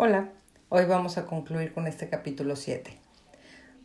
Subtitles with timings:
[0.00, 0.28] Hola,
[0.68, 2.96] hoy vamos a concluir con este capítulo 7.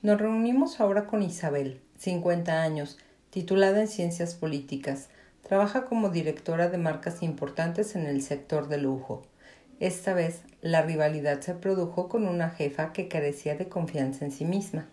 [0.04, 3.00] Nos reunimos ahora con Isabel, 50 años,
[3.32, 5.10] titulada en Ciencias Políticas.
[5.42, 9.24] Trabaja como directora de marcas importantes en el sector de lujo.
[9.80, 14.46] Esta vez, la rivalidad se produjo con una jefa que carecía de confianza en sí
[14.46, 14.88] misma.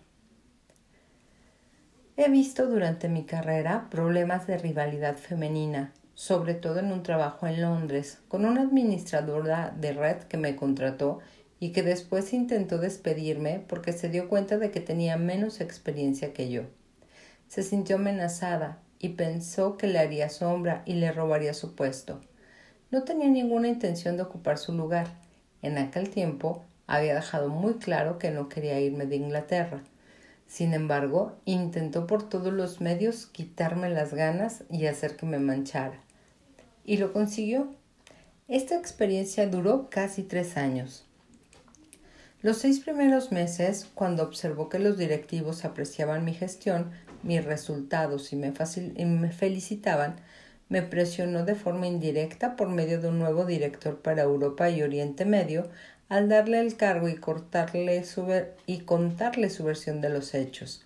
[2.17, 7.61] He visto durante mi carrera problemas de rivalidad femenina, sobre todo en un trabajo en
[7.61, 11.19] Londres, con una administradora de red que me contrató
[11.59, 16.49] y que después intentó despedirme porque se dio cuenta de que tenía menos experiencia que
[16.49, 16.63] yo.
[17.47, 22.21] Se sintió amenazada y pensó que le haría sombra y le robaría su puesto.
[22.91, 25.07] No tenía ninguna intención de ocupar su lugar.
[25.61, 29.83] En aquel tiempo había dejado muy claro que no quería irme de Inglaterra.
[30.51, 35.97] Sin embargo, intentó por todos los medios quitarme las ganas y hacer que me manchara
[36.83, 37.73] y lo consiguió.
[38.49, 41.05] Esta experiencia duró casi tres años.
[42.41, 46.91] Los seis primeros meses, cuando observó que los directivos apreciaban mi gestión,
[47.23, 48.51] mis resultados y me,
[48.97, 50.17] y me, felicitaban,
[50.67, 55.23] me presionó de forma indirecta por medio de un nuevo director para Europa y Oriente
[55.23, 55.69] Medio
[56.11, 58.27] al darle el cargo y, cortarle su
[58.65, 60.83] y contarle su versión de los hechos.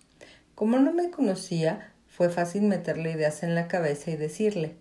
[0.54, 4.76] Como no me conocía, fue fácil meterle ideas en la cabeza y decirle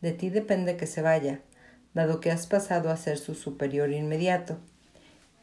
[0.00, 1.38] de ti depende que se vaya,
[1.94, 4.58] dado que has pasado a ser su superior inmediato,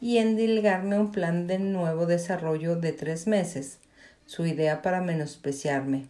[0.02, 3.80] y endilgarme un plan de nuevo desarrollo de tres meses,
[4.25, 6.09] su idea para menospreciarme.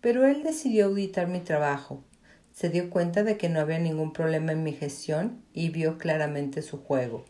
[0.00, 2.04] Pero él decidió auditar mi trabajo,
[2.52, 6.62] se dio cuenta de que no había ningún problema en mi gestión y vio claramente
[6.62, 7.24] su juego.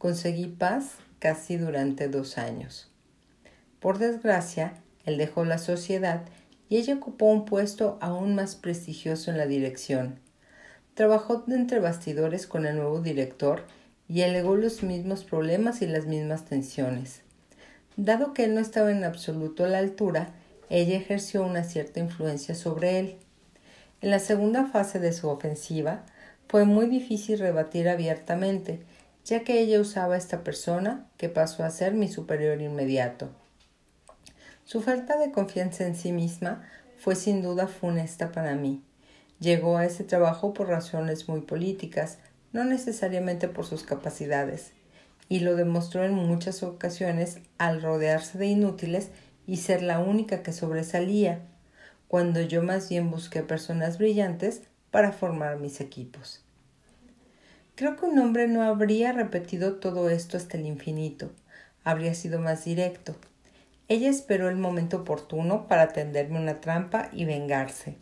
[0.00, 2.90] Conseguí paz casi durante dos años.
[3.80, 4.72] Por desgracia,
[5.04, 6.22] él dejó la sociedad
[6.70, 10.18] y ella ocupó un puesto aún más prestigioso en la dirección.
[10.94, 13.66] Trabajó entre bastidores con el nuevo director
[14.08, 17.20] y alegó los mismos problemas y las mismas tensiones.
[17.98, 20.30] Dado que él no estaba en absoluto a la altura,
[20.70, 23.16] ella ejerció una cierta influencia sobre él.
[24.00, 26.06] En la segunda fase de su ofensiva,
[26.48, 28.80] fue muy difícil rebatir abiertamente,
[29.24, 33.30] ya que ella usaba a esta persona que pasó a ser mi superior inmediato.
[34.64, 36.62] Su falta de confianza en sí misma
[36.96, 38.82] fue sin duda funesta para mí.
[39.40, 42.18] Llegó a ese trabajo por razones muy políticas,
[42.52, 44.72] no necesariamente por sus capacidades,
[45.28, 49.08] y lo demostró en muchas ocasiones al rodearse de inútiles
[49.46, 51.40] y ser la única que sobresalía,
[52.06, 56.44] cuando yo más bien busqué personas brillantes para formar mis equipos.
[57.80, 61.32] Creo que un hombre no habría repetido todo esto hasta el infinito,
[61.82, 63.16] habría sido más directo,
[63.88, 67.96] ella esperó el momento oportuno para tenderme una trampa y vengarse.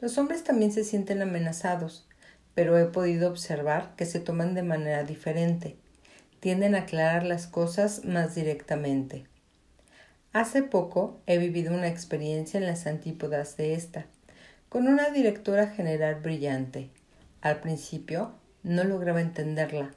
[0.00, 2.08] Los hombres también se sienten amenazados,
[2.54, 5.76] pero he podido observar que se toman de manera diferente.
[6.40, 9.26] Tienden a aclarar las cosas más directamente.
[10.32, 14.06] Hace poco he vivido una experiencia en las antípodas de esta,
[14.70, 16.88] con una directora general brillante.
[17.42, 19.90] Al principio no lograba entenderla.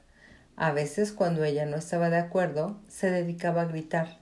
[0.56, 4.18] A veces cuando ella no estaba de acuerdo, se dedicaba a gritar.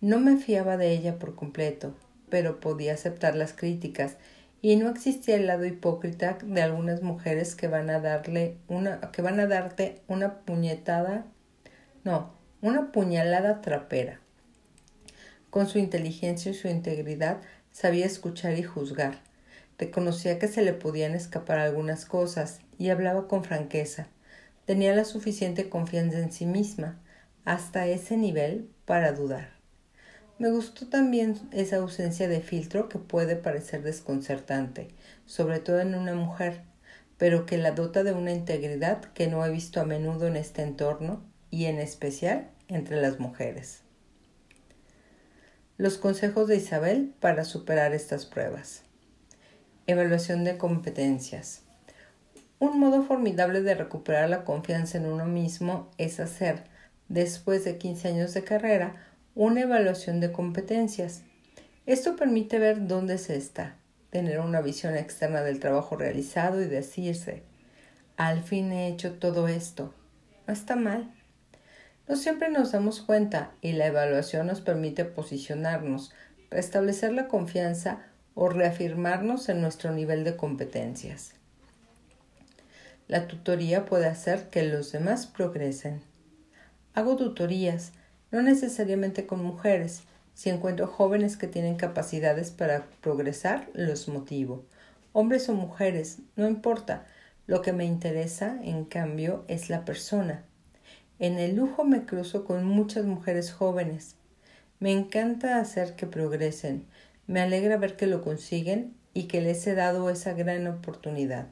[0.00, 1.94] No me fiaba de ella por completo,
[2.28, 4.16] pero podía aceptar las críticas
[4.60, 9.22] y no existía el lado hipócrita de algunas mujeres que van a darle una que
[9.22, 11.26] van a darte una puñetada
[12.04, 14.20] no, una puñalada trapera.
[15.48, 17.40] Con su inteligencia y su integridad
[17.72, 19.22] sabía escuchar y juzgar.
[19.78, 24.08] Reconocía que se le podían escapar algunas cosas y hablaba con franqueza.
[24.64, 27.00] Tenía la suficiente confianza en sí misma,
[27.44, 29.50] hasta ese nivel para dudar.
[30.38, 34.88] Me gustó también esa ausencia de filtro que puede parecer desconcertante,
[35.26, 36.62] sobre todo en una mujer,
[37.18, 40.62] pero que la dota de una integridad que no he visto a menudo en este
[40.62, 43.82] entorno y en especial entre las mujeres.
[45.76, 48.82] Los consejos de Isabel para superar estas pruebas.
[49.86, 51.63] Evaluación de competencias.
[52.60, 56.64] Un modo formidable de recuperar la confianza en uno mismo es hacer,
[57.08, 58.94] después de 15 años de carrera,
[59.34, 61.22] una evaluación de competencias.
[61.86, 63.76] Esto permite ver dónde se está,
[64.10, 67.42] tener una visión externa del trabajo realizado y decirse,
[68.16, 69.92] al fin he hecho todo esto.
[70.46, 71.12] No está mal.
[72.06, 76.12] No siempre nos damos cuenta y la evaluación nos permite posicionarnos,
[76.50, 81.34] restablecer la confianza o reafirmarnos en nuestro nivel de competencias.
[83.06, 86.00] La tutoría puede hacer que los demás progresen.
[86.94, 87.92] Hago tutorías
[88.30, 90.04] no necesariamente con mujeres.
[90.34, 94.64] Si encuentro jóvenes que tienen capacidades para progresar, los motivo.
[95.12, 97.06] Hombres o mujeres, no importa.
[97.46, 100.42] Lo que me interesa, en cambio, es la persona.
[101.18, 104.16] En el lujo me cruzo con muchas mujeres jóvenes.
[104.80, 106.86] Me encanta hacer que progresen.
[107.26, 111.46] Me alegra ver que lo consiguen y que les he dado esa gran oportunidad.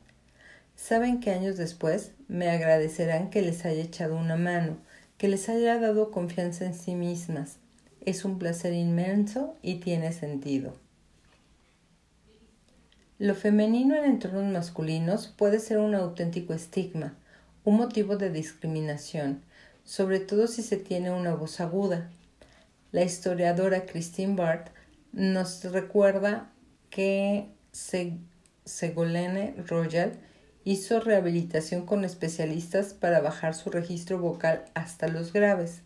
[0.76, 4.76] Saben que años después me agradecerán que les haya echado una mano,
[5.18, 7.58] que les haya dado confianza en sí mismas.
[8.04, 10.74] Es un placer inmenso y tiene sentido.
[13.18, 17.14] Lo femenino en entornos masculinos puede ser un auténtico estigma,
[17.62, 19.42] un motivo de discriminación,
[19.84, 22.10] sobre todo si se tiene una voz aguda.
[22.90, 24.70] La historiadora Christine Barth
[25.12, 26.50] nos recuerda
[26.90, 27.46] que
[28.64, 30.12] Segolene Royal
[30.64, 35.82] hizo rehabilitación con especialistas para bajar su registro vocal hasta los graves,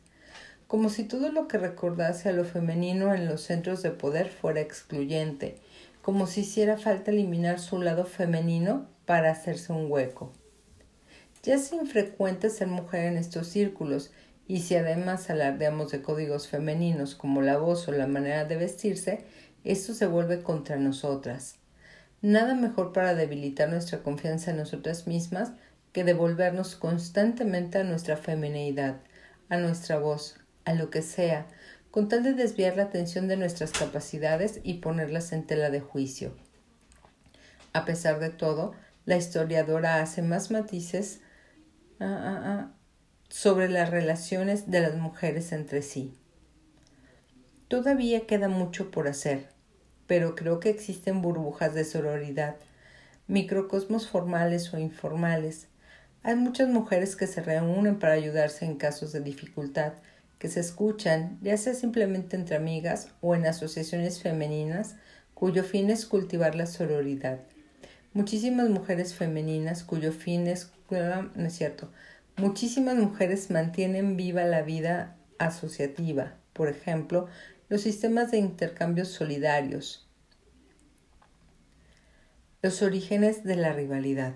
[0.66, 4.60] como si todo lo que recordase a lo femenino en los centros de poder fuera
[4.60, 5.56] excluyente,
[6.02, 10.32] como si hiciera falta eliminar su lado femenino para hacerse un hueco.
[11.42, 14.10] Ya es infrecuente ser mujer en estos círculos,
[14.48, 19.24] y si además alardeamos de códigos femeninos como la voz o la manera de vestirse,
[19.64, 21.56] esto se vuelve contra nosotras.
[22.26, 25.52] Nada mejor para debilitar nuestra confianza en nosotras mismas
[25.92, 28.96] que devolvernos constantemente a nuestra femineidad,
[29.48, 31.46] a nuestra voz, a lo que sea,
[31.92, 36.34] con tal de desviar la atención de nuestras capacidades y ponerlas en tela de juicio.
[37.72, 38.74] A pesar de todo,
[39.04, 41.20] la historiadora hace más matices
[42.00, 42.72] ah, ah, ah,
[43.28, 46.12] sobre las relaciones de las mujeres entre sí.
[47.68, 49.54] Todavía queda mucho por hacer
[50.06, 52.56] pero creo que existen burbujas de sororidad,
[53.26, 55.68] microcosmos formales o informales.
[56.22, 59.92] Hay muchas mujeres que se reúnen para ayudarse en casos de dificultad,
[60.38, 64.96] que se escuchan, ya sea simplemente entre amigas o en asociaciones femeninas,
[65.34, 67.40] cuyo fin es cultivar la sororidad.
[68.12, 71.90] Muchísimas mujeres femeninas cuyo fin es no es cierto.
[72.36, 77.28] Muchísimas mujeres mantienen viva la vida asociativa, por ejemplo,
[77.68, 80.08] los sistemas de intercambios solidarios,
[82.62, 84.34] los orígenes de la rivalidad.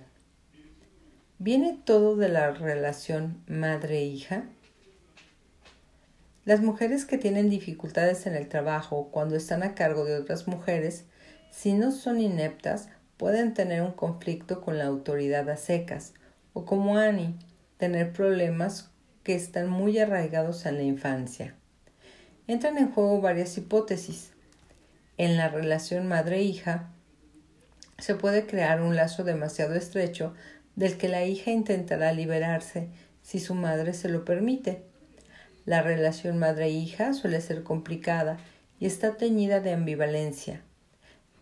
[1.38, 4.49] ¿Viene todo de la relación madre-hija?
[6.44, 11.05] Las mujeres que tienen dificultades en el trabajo cuando están a cargo de otras mujeres,
[11.53, 16.15] si no son ineptas, pueden tener un conflicto con la autoridad a secas,
[16.53, 17.37] o como Annie,
[17.76, 18.91] tener problemas
[19.23, 21.55] que están muy arraigados en la infancia
[22.52, 24.32] entran en juego varias hipótesis.
[25.19, 26.91] En la relación madre-hija
[27.99, 30.35] se puede crear un lazo demasiado estrecho
[30.75, 32.88] del que la hija intentará liberarse
[33.23, 34.82] si su madre se lo permite.
[35.64, 38.38] La relación madre-hija suele ser complicada
[38.81, 40.62] y está teñida de ambivalencia.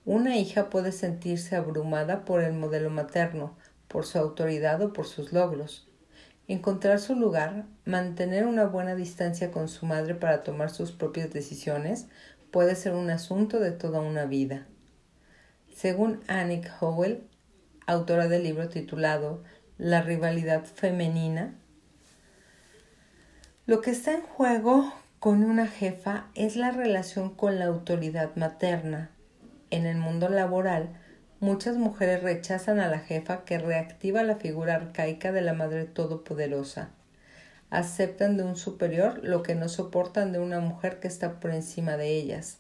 [0.05, 3.57] Una hija puede sentirse abrumada por el modelo materno,
[3.87, 5.88] por su autoridad o por sus logros
[6.49, 12.07] encontrar su lugar, mantener una buena distancia con su madre para tomar sus propias decisiones,
[12.51, 14.67] puede ser un asunto de toda una vida.
[15.75, 17.23] Según Annick Howell,
[17.87, 19.45] autora del libro titulado
[19.77, 21.55] La rivalidad femenina,
[23.67, 29.11] lo que está en juego con una jefa es la relación con la autoridad materna.
[29.71, 30.89] En el mundo laboral,
[31.41, 36.91] Muchas mujeres rechazan a la jefa que reactiva la figura arcaica de la Madre Todopoderosa.
[37.71, 41.97] Aceptan de un superior lo que no soportan de una mujer que está por encima
[41.97, 42.59] de ellas.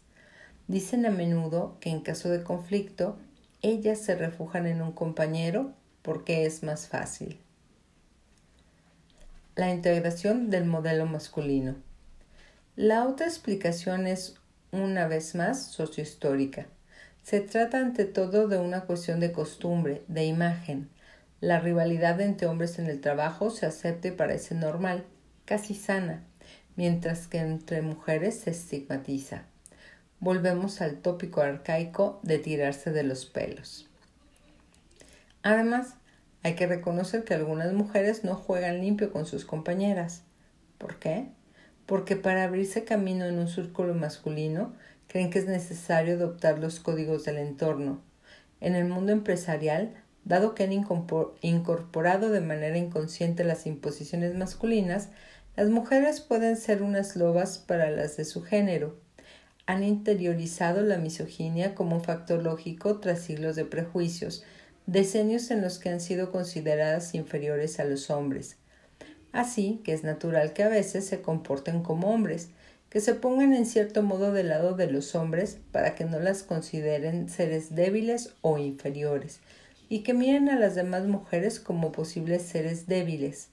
[0.68, 3.18] Dicen a menudo que en caso de conflicto,
[3.62, 5.72] ellas se refugian en un compañero
[6.02, 7.40] porque es más fácil.
[9.56, 11.74] La integración del modelo masculino.
[12.76, 14.36] La otra explicación es,
[14.70, 16.68] una vez más, sociohistórica.
[17.28, 20.88] Se trata ante todo de una cuestión de costumbre, de imagen.
[21.42, 25.04] La rivalidad entre hombres en el trabajo se acepta y parece normal,
[25.44, 26.24] casi sana,
[26.74, 29.42] mientras que entre mujeres se estigmatiza.
[30.20, 33.90] Volvemos al tópico arcaico de tirarse de los pelos.
[35.42, 35.96] Además,
[36.42, 40.22] hay que reconocer que algunas mujeres no juegan limpio con sus compañeras.
[40.78, 41.28] ¿Por qué?
[41.84, 44.72] Porque para abrirse camino en un círculo masculino
[45.08, 48.00] creen que es necesario adoptar los códigos del entorno.
[48.60, 55.08] En el mundo empresarial, dado que han incorporado de manera inconsciente las imposiciones masculinas,
[55.56, 58.96] las mujeres pueden ser unas lobas para las de su género.
[59.66, 64.44] Han interiorizado la misoginia como un factor lógico tras siglos de prejuicios,
[64.86, 68.56] decenios en los que han sido consideradas inferiores a los hombres.
[69.32, 72.50] Así que es natural que a veces se comporten como hombres,
[72.90, 76.42] que se pongan en cierto modo del lado de los hombres para que no las
[76.42, 79.40] consideren seres débiles o inferiores,
[79.88, 83.48] y que miren a las demás mujeres como posibles seres débiles.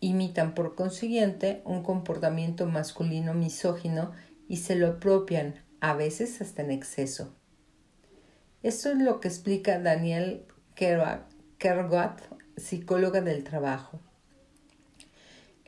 [0.00, 4.12] imitan por consiguiente un comportamiento masculino misógino
[4.46, 7.34] y se lo apropian, a veces hasta en exceso.
[8.62, 12.20] Esto es lo que explica Daniel Kergat,
[12.56, 14.00] psicóloga del trabajo.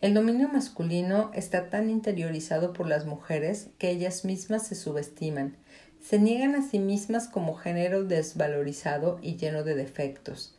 [0.01, 5.59] El dominio masculino está tan interiorizado por las mujeres que ellas mismas se subestiman,
[6.01, 10.57] se niegan a sí mismas como género desvalorizado y lleno de defectos.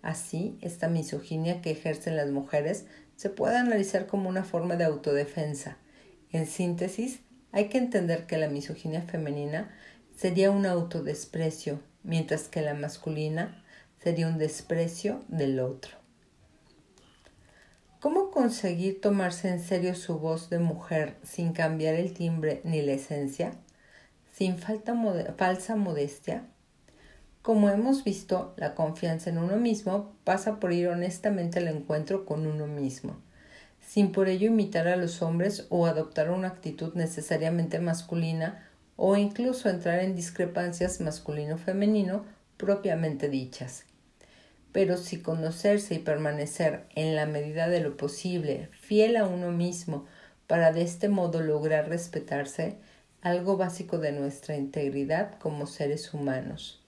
[0.00, 2.86] Así, esta misoginia que ejercen las mujeres
[3.16, 5.76] se puede analizar como una forma de autodefensa.
[6.30, 7.18] En síntesis,
[7.50, 9.74] hay que entender que la misoginia femenina
[10.14, 13.64] sería un autodesprecio, mientras que la masculina
[13.98, 16.03] sería un desprecio del otro.
[18.04, 22.92] ¿Cómo conseguir tomarse en serio su voz de mujer sin cambiar el timbre ni la
[22.92, 23.52] esencia?
[24.30, 24.94] Sin falsa
[25.74, 26.44] modestia.
[27.40, 32.46] Como hemos visto, la confianza en uno mismo pasa por ir honestamente al encuentro con
[32.46, 33.16] uno mismo,
[33.80, 39.70] sin por ello imitar a los hombres o adoptar una actitud necesariamente masculina o incluso
[39.70, 42.26] entrar en discrepancias masculino-femenino
[42.58, 43.86] propiamente dichas
[44.74, 50.04] pero si conocerse y permanecer en la medida de lo posible fiel a uno mismo
[50.48, 52.74] para de este modo lograr respetarse,
[53.22, 56.82] algo básico de nuestra integridad como seres humanos.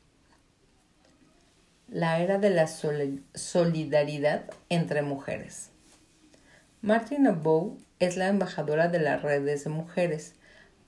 [1.88, 5.70] La era de la solidaridad entre mujeres.
[6.82, 10.34] Martina Bow es la embajadora de las redes de mujeres.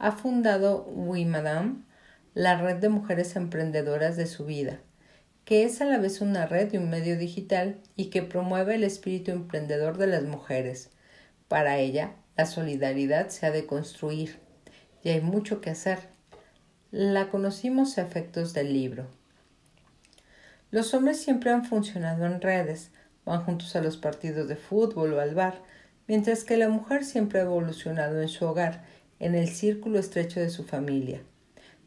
[0.00, 1.76] Ha fundado We Madame,
[2.34, 4.80] la red de mujeres emprendedoras de su vida
[5.48, 8.84] que es a la vez una red y un medio digital y que promueve el
[8.84, 10.90] espíritu emprendedor de las mujeres.
[11.48, 14.40] Para ella, la solidaridad se ha de construir
[15.02, 16.00] y hay mucho que hacer.
[16.90, 19.06] La conocimos a efectos del libro.
[20.70, 22.90] Los hombres siempre han funcionado en redes,
[23.24, 25.62] van juntos a los partidos de fútbol o al bar,
[26.06, 28.84] mientras que la mujer siempre ha evolucionado en su hogar,
[29.18, 31.22] en el círculo estrecho de su familia.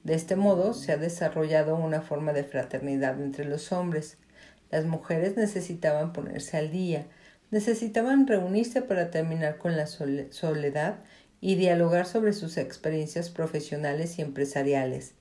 [0.03, 4.17] De este modo se ha desarrollado una forma de fraternidad entre los hombres.
[4.71, 7.05] Las mujeres necesitaban ponerse al día,
[7.51, 10.95] necesitaban reunirse para terminar con la soledad
[11.39, 15.13] y dialogar sobre sus experiencias profesionales y empresariales.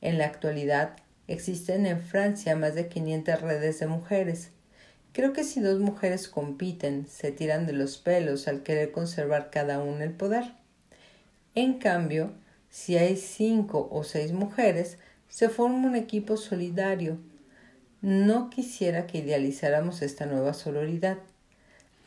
[0.00, 4.50] En la actualidad existen en Francia más de 500 redes de mujeres.
[5.12, 9.78] Creo que si dos mujeres compiten, se tiran de los pelos al querer conservar cada
[9.78, 10.52] una el poder.
[11.54, 12.32] En cambio,
[12.74, 17.18] si hay cinco o seis mujeres, se forma un equipo solidario.
[18.02, 21.18] No quisiera que idealizáramos esta nueva sororidad.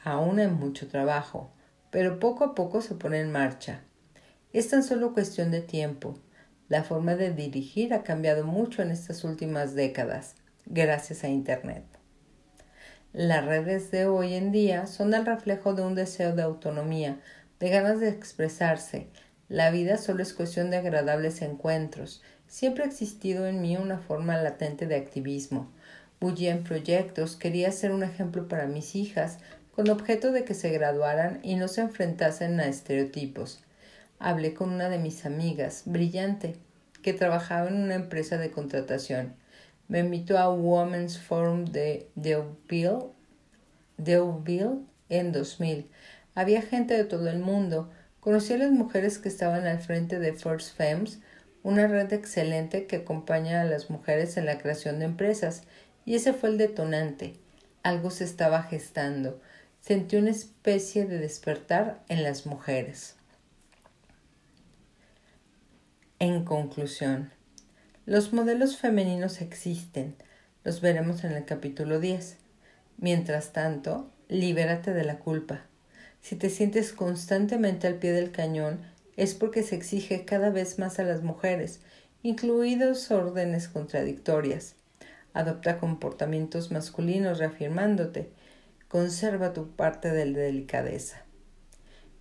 [0.03, 1.49] Aún hay mucho trabajo,
[1.89, 3.79] pero poco a poco se pone en marcha.
[4.51, 6.15] Es tan solo cuestión de tiempo.
[6.67, 11.85] La forma de dirigir ha cambiado mucho en estas últimas décadas, gracias a Internet.
[13.13, 17.21] Las redes de hoy en día son el reflejo de un deseo de autonomía,
[17.61, 19.07] de ganas de expresarse,
[19.49, 22.21] la vida solo es cuestión de agradables encuentros.
[22.47, 25.71] Siempre ha existido en mí una forma latente de activismo.
[26.19, 29.39] Bullía en proyectos, quería ser un ejemplo para mis hijas,
[29.73, 33.61] con objeto de que se graduaran y no se enfrentasen a estereotipos.
[34.19, 36.55] Hablé con una de mis amigas, brillante,
[37.01, 39.35] que trabajaba en una empresa de contratación.
[39.87, 43.11] Me invitó a Women's Forum de Deauville,
[43.97, 45.89] Deauville en 2000.
[46.35, 47.89] Había gente de todo el mundo,
[48.19, 51.19] Conocí a las mujeres que estaban al frente de First Femmes,
[51.63, 55.63] una red excelente que acompaña a las mujeres en la creación de empresas,
[56.05, 57.35] y ese fue el detonante.
[57.83, 59.39] Algo se estaba gestando.
[59.81, 63.15] Sentí una especie de despertar en las mujeres.
[66.19, 67.31] En conclusión,
[68.05, 70.15] los modelos femeninos existen,
[70.63, 72.37] los veremos en el capítulo 10.
[72.97, 75.65] Mientras tanto, libérate de la culpa.
[76.21, 78.81] Si te sientes constantemente al pie del cañón,
[79.15, 81.81] es porque se exige cada vez más a las mujeres,
[82.21, 84.75] incluidos órdenes contradictorias.
[85.33, 88.31] Adopta comportamientos masculinos reafirmándote.
[88.87, 91.23] Conserva tu parte de la delicadeza.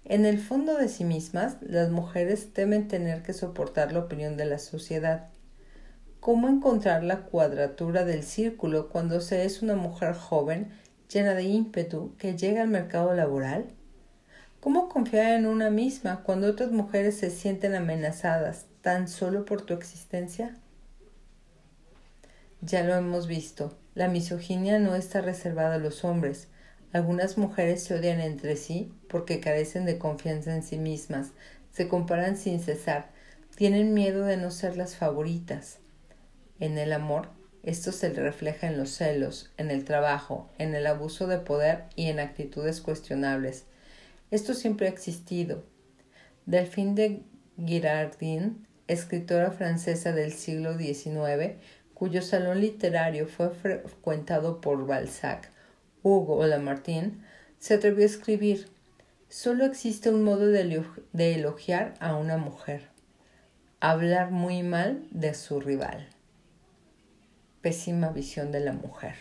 [0.04, 4.44] En el fondo de sí mismas, las mujeres temen tener que soportar la opinión de
[4.44, 5.30] la sociedad.
[6.20, 10.70] ¿Cómo encontrar la cuadratura del círculo cuando se es una mujer joven,
[11.12, 13.66] llena de ímpetu, que llega al mercado laboral?
[14.66, 19.74] ¿Cómo confiar en una misma cuando otras mujeres se sienten amenazadas tan solo por tu
[19.74, 20.56] existencia?
[22.62, 26.48] Ya lo hemos visto, la misoginia no está reservada a los hombres.
[26.92, 31.30] Algunas mujeres se odian entre sí porque carecen de confianza en sí mismas,
[31.70, 33.10] se comparan sin cesar,
[33.54, 35.78] tienen miedo de no ser las favoritas.
[36.58, 37.28] En el amor,
[37.62, 42.06] Esto se refleja en los celos, en el trabajo, en el abuso de poder y
[42.06, 43.66] en actitudes cuestionables.
[44.30, 45.64] Esto siempre ha existido.
[46.46, 47.22] Delphine de
[47.64, 51.56] Girardin, escritora francesa del siglo XIX,
[51.94, 55.50] cuyo salón literario fue frecuentado por Balzac,
[56.02, 57.12] Hugo Lamartine,
[57.58, 58.68] se atrevió a escribir
[59.28, 62.90] Solo existe un modo de elogiar a una mujer,
[63.80, 66.08] hablar muy mal de su rival
[67.66, 69.16] pésima visión de la mujer.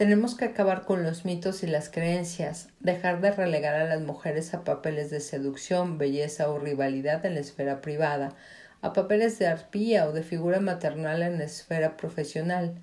[0.00, 4.54] Tenemos que acabar con los mitos y las creencias, dejar de relegar a las mujeres
[4.54, 8.34] a papeles de seducción, belleza o rivalidad en la esfera privada,
[8.80, 12.76] a papeles de arpía o de figura maternal en la esfera profesional,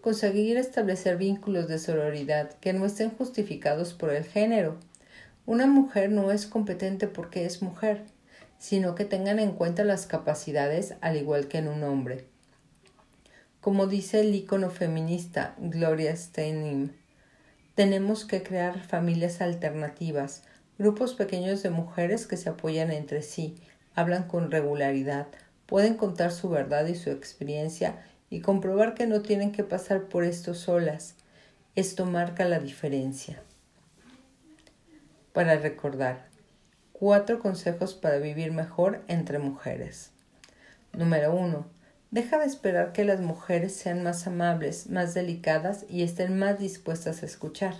[0.00, 4.78] conseguir establecer vínculos de sororidad que no estén justificados por el género.
[5.46, 8.04] Una mujer no es competente porque es mujer,
[8.58, 12.31] sino que tengan en cuenta las capacidades al igual que en un hombre.
[13.62, 16.90] Como dice el ícono feminista Gloria Steinem,
[17.76, 20.42] tenemos que crear familias alternativas,
[20.78, 23.54] grupos pequeños de mujeres que se apoyan entre sí,
[23.94, 25.28] hablan con regularidad,
[25.66, 30.24] pueden contar su verdad y su experiencia y comprobar que no tienen que pasar por
[30.24, 31.14] esto solas.
[31.76, 33.44] Esto marca la diferencia.
[35.32, 36.26] Para recordar,
[36.92, 40.10] cuatro consejos para vivir mejor entre mujeres.
[40.92, 41.64] Número uno
[42.12, 47.22] Deja de esperar que las mujeres sean más amables, más delicadas y estén más dispuestas
[47.22, 47.74] a escuchar.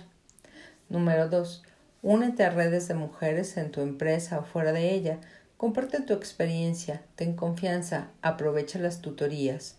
[0.89, 1.61] Número 2.
[2.01, 5.19] Únete a redes de mujeres en tu empresa o fuera de ella.
[5.55, 9.75] Comparte tu experiencia, ten confianza, aprovecha las tutorías.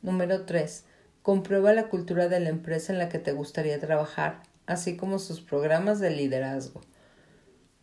[0.00, 0.84] Número 3.
[1.20, 5.42] Comprueba la cultura de la empresa en la que te gustaría trabajar, así como sus
[5.42, 6.80] programas de liderazgo.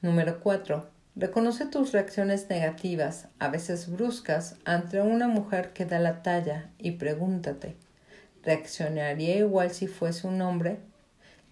[0.01, 0.89] Número 4.
[1.15, 6.91] Reconoce tus reacciones negativas, a veces bruscas, ante una mujer que da la talla y
[6.91, 7.75] pregúntate,
[8.43, 10.79] ¿reaccionaría igual si fuese un hombre?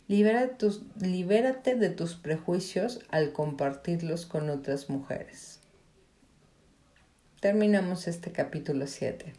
[0.08, 5.60] libérate de tus prejuicios al compartirlos con otras mujeres.
[7.40, 9.34] Terminamos este capítulo 7.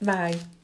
[0.00, 0.59] Bye.